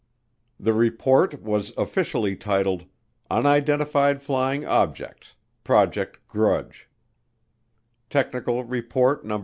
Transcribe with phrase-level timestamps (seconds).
[0.59, 2.85] The report was officially titled
[3.29, 6.89] "Unidentified Flying Objects Project Grudge,"
[8.09, 9.39] Technical Report No.